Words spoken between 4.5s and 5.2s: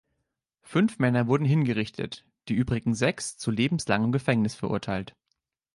verurteilt.